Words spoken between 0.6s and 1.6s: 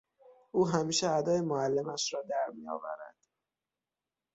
همیشه ادای